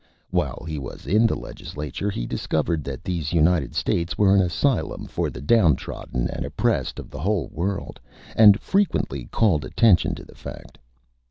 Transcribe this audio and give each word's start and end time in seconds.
While 0.31 0.65
he 0.67 0.79
was 0.79 1.05
in 1.05 1.27
the 1.27 1.35
Legislature 1.35 2.09
he 2.09 2.25
discovered 2.25 2.83
that 2.85 3.03
these 3.03 3.33
United 3.33 3.75
States 3.75 4.17
were 4.17 4.33
an 4.33 4.41
Asylum 4.41 5.05
for 5.05 5.29
the 5.29 5.41
Down 5.41 5.75
Trodden 5.75 6.27
and 6.27 6.43
oppressed 6.43 6.97
of 6.97 7.11
the 7.11 7.19
Whole 7.19 7.49
World, 7.49 7.99
and 8.35 8.59
frequently 8.59 9.25
called 9.25 9.63
Attention 9.63 10.15
to 10.15 10.25
the 10.25 10.33
Fact. 10.33 10.79